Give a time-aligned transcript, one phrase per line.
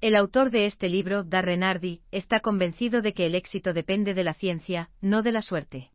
[0.00, 4.24] El autor de este libro, Darren Hardy, está convencido de que el éxito depende de
[4.24, 5.92] la ciencia, no de la suerte.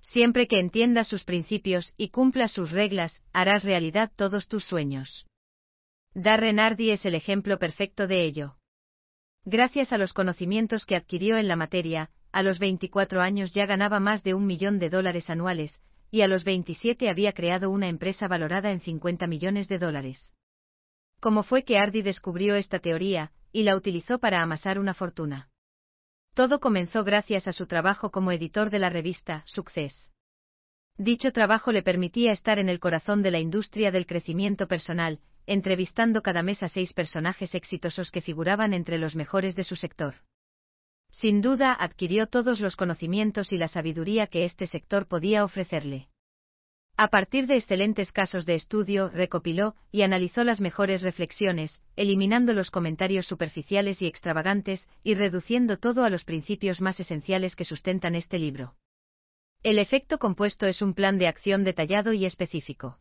[0.00, 5.26] Siempre que entiendas sus principios y cumplas sus reglas, harás realidad todos tus sueños.
[6.14, 8.57] Darren Hardy es el ejemplo perfecto de ello.
[9.44, 14.00] Gracias a los conocimientos que adquirió en la materia, a los 24 años ya ganaba
[14.00, 15.80] más de un millón de dólares anuales,
[16.10, 20.32] y a los 27 había creado una empresa valorada en 50 millones de dólares.
[21.20, 25.48] ¿Cómo fue que Hardy descubrió esta teoría, y la utilizó para amasar una fortuna?
[26.34, 30.08] Todo comenzó gracias a su trabajo como editor de la revista Success.
[30.96, 36.22] Dicho trabajo le permitía estar en el corazón de la industria del crecimiento personal, entrevistando
[36.22, 40.14] cada mes a seis personajes exitosos que figuraban entre los mejores de su sector.
[41.10, 46.08] Sin duda adquirió todos los conocimientos y la sabiduría que este sector podía ofrecerle.
[46.98, 52.70] A partir de excelentes casos de estudio, recopiló y analizó las mejores reflexiones, eliminando los
[52.70, 58.38] comentarios superficiales y extravagantes, y reduciendo todo a los principios más esenciales que sustentan este
[58.38, 58.74] libro.
[59.62, 62.98] El efecto compuesto es un plan de acción detallado y específico.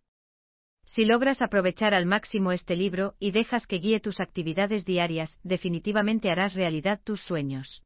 [0.88, 6.32] Si logras aprovechar al máximo este libro y dejas que guíe tus actividades diarias, definitivamente
[6.32, 7.84] harás realidad tus sueños.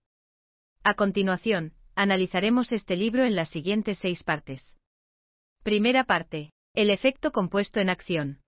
[0.83, 4.77] A continuación, analizaremos este libro en las siguientes seis partes.
[5.63, 6.51] Primera parte.
[6.75, 8.39] El efecto compuesto en acción.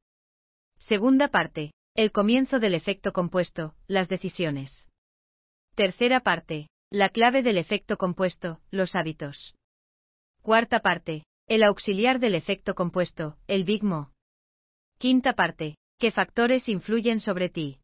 [0.78, 1.72] Segunda parte.
[1.96, 4.88] El comienzo del efecto compuesto, las decisiones.
[5.76, 6.68] Tercera parte.
[6.92, 9.56] La clave del efecto compuesto, los hábitos.
[10.44, 11.24] Cuarta parte.
[11.48, 14.13] El auxiliar del efecto compuesto, el Big Mo.
[15.04, 15.76] Quinta parte.
[16.00, 17.82] ¿Qué factores influyen sobre ti?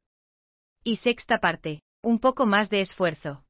[0.86, 1.82] Y sexta parte.
[2.02, 3.44] Un poco más de esfuerzo.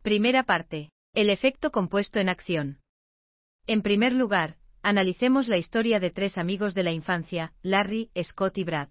[0.00, 0.88] Primera parte.
[1.12, 2.80] El efecto compuesto en acción.
[3.66, 8.64] En primer lugar, analicemos la historia de tres amigos de la infancia, Larry, Scott y
[8.64, 8.88] Brad.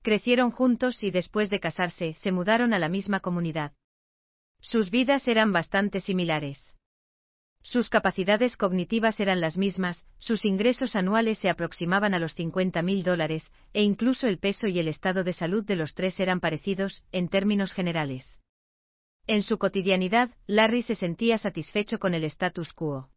[0.00, 3.74] Crecieron juntos y después de casarse se mudaron a la misma comunidad.
[4.62, 6.74] Sus vidas eran bastante similares.
[7.62, 13.04] Sus capacidades cognitivas eran las mismas, sus ingresos anuales se aproximaban a los 50 mil
[13.04, 17.04] dólares, e incluso el peso y el estado de salud de los tres eran parecidos,
[17.12, 18.40] en términos generales.
[19.28, 23.10] En su cotidianidad, Larry se sentía satisfecho con el status quo.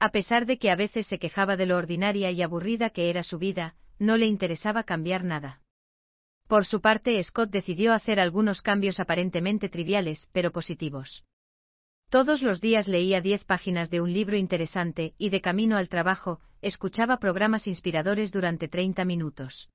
[0.00, 3.22] A pesar de que a veces se quejaba de lo ordinaria y aburrida que era
[3.22, 5.60] su vida, no le interesaba cambiar nada.
[6.48, 11.24] Por su parte, Scott decidió hacer algunos cambios aparentemente triviales, pero positivos.
[12.12, 16.40] Todos los días leía diez páginas de un libro interesante y de camino al trabajo,
[16.60, 19.70] escuchaba programas inspiradores durante 30 minutos.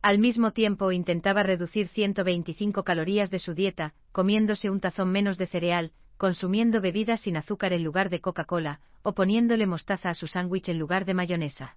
[0.00, 5.48] Al mismo tiempo intentaba reducir 125 calorías de su dieta, comiéndose un tazón menos de
[5.48, 10.68] cereal, consumiendo bebidas sin azúcar en lugar de Coca-Cola, o poniéndole mostaza a su sándwich
[10.68, 11.76] en lugar de mayonesa.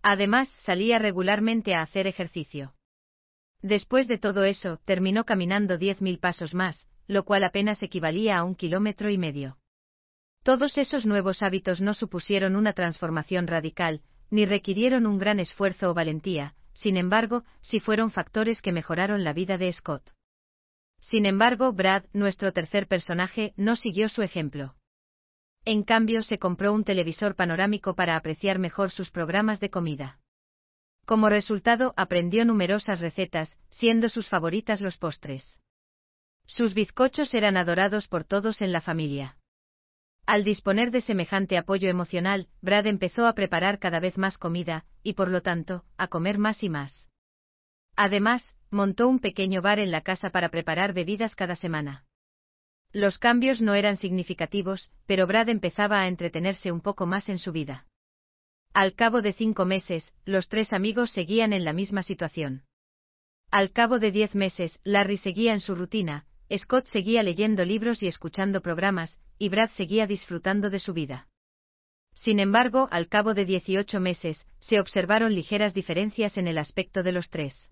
[0.00, 2.72] Además, salía regularmente a hacer ejercicio.
[3.60, 8.54] Después de todo eso, terminó caminando 10.000 pasos más, lo cual apenas equivalía a un
[8.54, 9.58] kilómetro y medio.
[10.42, 15.94] Todos esos nuevos hábitos no supusieron una transformación radical, ni requirieron un gran esfuerzo o
[15.94, 20.12] valentía, sin embargo, sí fueron factores que mejoraron la vida de Scott.
[21.00, 24.74] Sin embargo, Brad, nuestro tercer personaje, no siguió su ejemplo.
[25.64, 30.20] En cambio, se compró un televisor panorámico para apreciar mejor sus programas de comida.
[31.06, 35.60] Como resultado, aprendió numerosas recetas, siendo sus favoritas los postres.
[36.46, 39.36] Sus bizcochos eran adorados por todos en la familia.
[40.26, 45.12] Al disponer de semejante apoyo emocional, Brad empezó a preparar cada vez más comida, y
[45.12, 47.08] por lo tanto, a comer más y más.
[47.94, 52.04] Además, montó un pequeño bar en la casa para preparar bebidas cada semana.
[52.92, 57.52] Los cambios no eran significativos, pero Brad empezaba a entretenerse un poco más en su
[57.52, 57.86] vida.
[58.74, 62.64] Al cabo de cinco meses, los tres amigos seguían en la misma situación.
[63.50, 68.06] Al cabo de diez meses, Larry seguía en su rutina, Scott seguía leyendo libros y
[68.06, 71.28] escuchando programas, y Brad seguía disfrutando de su vida.
[72.14, 77.12] Sin embargo, al cabo de 18 meses, se observaron ligeras diferencias en el aspecto de
[77.12, 77.70] los tres.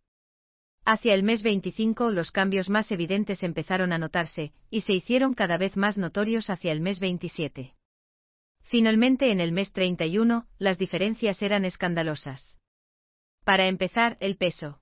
[0.84, 5.56] Hacia el mes 25 los cambios más evidentes empezaron a notarse, y se hicieron cada
[5.56, 7.74] vez más notorios hacia el mes 27.
[8.64, 12.58] Finalmente, en el mes 31, las diferencias eran escandalosas.
[13.44, 14.80] Para empezar, el peso.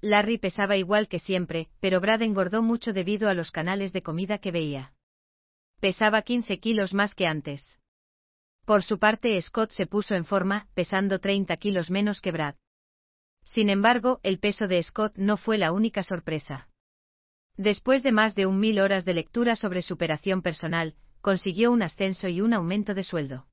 [0.00, 4.38] Larry pesaba igual que siempre, pero Brad engordó mucho debido a los canales de comida
[4.38, 4.92] que veía.
[5.80, 7.78] Pesaba 15 kilos más que antes.
[8.64, 12.56] Por su parte, Scott se puso en forma, pesando 30 kilos menos que Brad.
[13.44, 16.68] Sin embargo, el peso de Scott no fue la única sorpresa.
[17.56, 22.28] Después de más de un mil horas de lectura sobre superación personal, consiguió un ascenso
[22.28, 23.46] y un aumento de sueldo.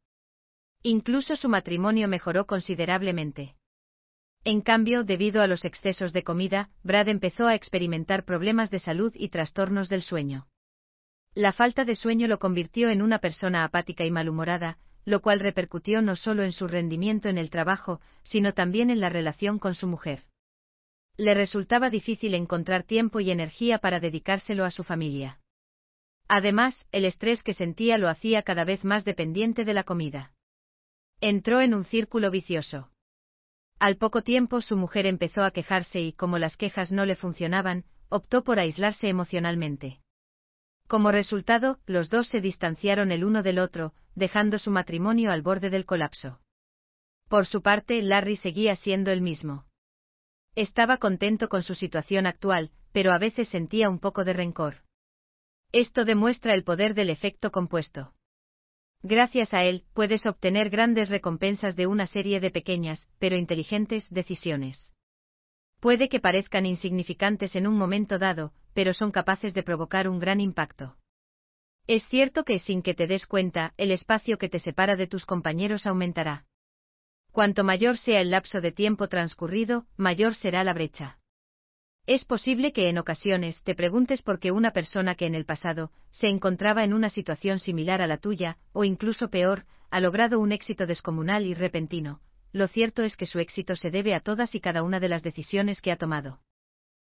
[0.82, 3.56] Incluso su matrimonio mejoró considerablemente.
[4.46, 9.14] En cambio, debido a los excesos de comida, Brad empezó a experimentar problemas de salud
[9.16, 10.48] y trastornos del sueño.
[11.34, 16.02] La falta de sueño lo convirtió en una persona apática y malhumorada, lo cual repercutió
[16.02, 19.88] no solo en su rendimiento en el trabajo, sino también en la relación con su
[19.88, 20.26] mujer.
[21.16, 25.40] Le resultaba difícil encontrar tiempo y energía para dedicárselo a su familia.
[26.28, 30.34] Además, el estrés que sentía lo hacía cada vez más dependiente de la comida.
[31.22, 32.93] Entró en un círculo vicioso.
[33.84, 37.84] Al poco tiempo su mujer empezó a quejarse y como las quejas no le funcionaban,
[38.08, 40.00] optó por aislarse emocionalmente.
[40.88, 45.70] Como resultado, los dos se distanciaron el uno del otro, dejando su matrimonio al borde
[45.70, 46.40] del colapso.
[47.28, 49.66] Por su parte, Larry seguía siendo el mismo.
[50.56, 54.78] Estaba contento con su situación actual, pero a veces sentía un poco de rencor.
[55.74, 58.14] Esto demuestra el poder del efecto compuesto.
[59.06, 64.94] Gracias a él, puedes obtener grandes recompensas de una serie de pequeñas, pero inteligentes, decisiones.
[65.82, 70.40] Puede que parezcan insignificantes en un momento dado, pero son capaces de provocar un gran
[70.40, 70.96] impacto.
[71.86, 75.26] Es cierto que sin que te des cuenta, el espacio que te separa de tus
[75.26, 76.46] compañeros aumentará.
[77.34, 81.20] Cuanto mayor sea el lapso de tiempo transcurrido, mayor será la brecha.
[82.06, 85.90] Es posible que en ocasiones te preguntes por qué una persona que en el pasado
[86.12, 90.52] se encontraba en una situación similar a la tuya, o incluso peor, ha logrado un
[90.52, 92.20] éxito descomunal y repentino.
[92.52, 95.24] Lo cierto es que su éxito se debe a todas y cada una de las
[95.24, 96.42] decisiones que ha tomado.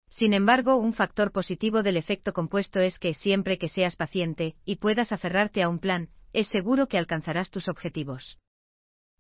[0.08, 4.76] Sin embargo, un factor positivo del efecto compuesto es que siempre que seas paciente y
[4.76, 8.38] puedas aferrarte a un plan, es seguro que alcanzarás tus objetivos.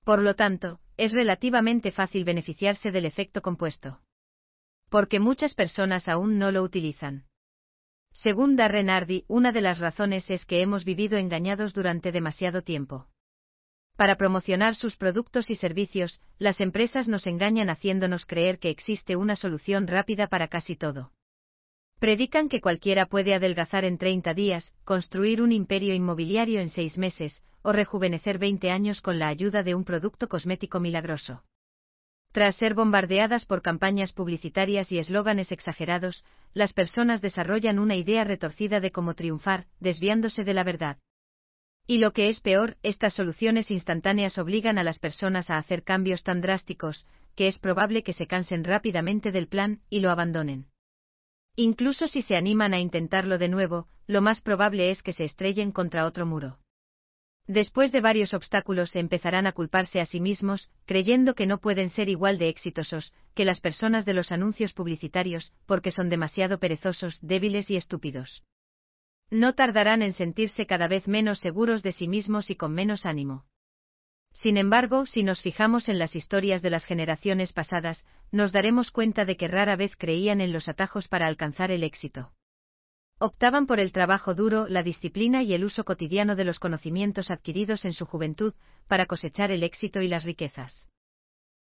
[0.03, 3.99] Por lo tanto, es relativamente fácil beneficiarse del efecto compuesto
[4.89, 7.25] porque muchas personas aún no lo utilizan.
[8.11, 13.07] Según Darren Hardy, una de las razones es que hemos vivido engañados durante demasiado tiempo.
[13.97, 19.35] Para promocionar sus productos y servicios, las empresas nos engañan haciéndonos creer que existe una
[19.35, 21.11] solución rápida para casi todo.
[21.99, 27.41] Predican que cualquiera puede adelgazar en 30 días, construir un imperio inmobiliario en 6 meses,
[27.61, 31.43] o rejuvenecer 20 años con la ayuda de un producto cosmético milagroso.
[32.35, 38.81] Tras ser bombardeadas por campañas publicitarias y eslóganes exagerados, las personas desarrollan una idea retorcida
[38.81, 40.97] de cómo triunfar, desviándose de la verdad.
[41.87, 46.23] Y lo que es peor, estas soluciones instantáneas obligan a las personas a hacer cambios
[46.23, 50.67] tan drásticos, que es probable que se cansen rápidamente del plan y lo abandonen.
[51.55, 55.71] Incluso si se animan a intentarlo de nuevo, lo más probable es que se estrellen
[55.71, 56.59] contra otro muro.
[57.47, 62.09] Después de varios obstáculos empezarán a culparse a sí mismos, creyendo que no pueden ser
[62.09, 67.69] igual de exitosos que las personas de los anuncios publicitarios, porque son demasiado perezosos, débiles
[67.69, 68.43] y estúpidos.
[69.29, 73.45] No tardarán en sentirse cada vez menos seguros de sí mismos y con menos ánimo.
[74.31, 79.23] Sin embargo, si nos fijamos en las historias de las generaciones pasadas, nos daremos cuenta
[79.23, 82.33] de que rara vez creían en los atajos para alcanzar el éxito.
[83.17, 87.85] Optaban por el trabajo duro, la disciplina y el uso cotidiano de los conocimientos adquiridos
[87.85, 88.53] en su juventud
[88.87, 90.89] para cosechar el éxito y las riquezas.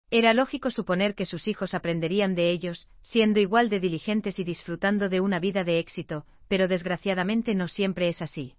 [0.10, 5.10] Era lógico suponer que sus hijos aprenderían de ellos, siendo igual de diligentes y disfrutando
[5.10, 8.56] de una vida de éxito, pero desgraciadamente no siempre es así.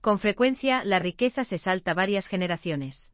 [0.00, 3.10] Con frecuencia, la riqueza se salta varias generaciones.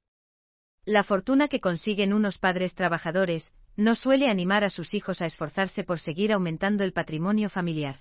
[0.85, 5.83] La fortuna que consiguen unos padres trabajadores no suele animar a sus hijos a esforzarse
[5.83, 7.97] por seguir aumentando el patrimonio familiar.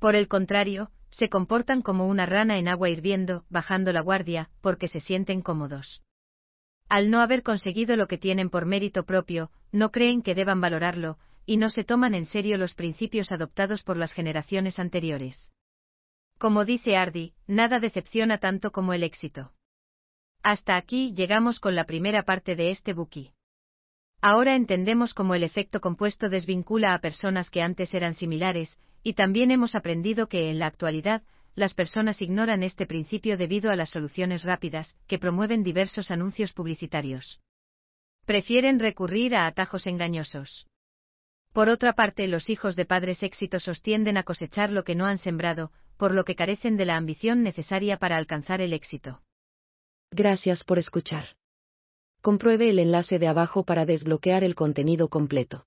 [0.00, 4.88] Por el contrario, se comportan como una rana en agua hirviendo, bajando la guardia, porque
[4.88, 6.02] se sienten cómodos.
[6.88, 11.18] Al no haber conseguido lo que tienen por mérito propio, no creen que deban valorarlo,
[11.44, 15.52] y no se toman en serio los principios adoptados por las generaciones anteriores.
[16.38, 19.52] Como dice Hardy, nada decepciona tanto como el éxito.
[20.42, 23.34] Hasta aquí llegamos con la primera parte de este buki.
[24.22, 29.50] Ahora entendemos cómo el efecto compuesto desvincula a personas que antes eran similares, y también
[29.50, 31.22] hemos aprendido que en la actualidad,
[31.54, 37.40] las personas ignoran este principio debido a las soluciones rápidas, que promueven diversos anuncios publicitarios.
[38.24, 40.66] Prefieren recurrir a atajos engañosos.
[41.52, 45.18] Por otra parte, los hijos de padres exitosos tienden a cosechar lo que no han
[45.18, 49.20] sembrado, por lo que carecen de la ambición necesaria para alcanzar el éxito.
[50.12, 51.24] Gracias por escuchar.
[52.22, 55.66] Compruebe el enlace de abajo para desbloquear el contenido completo.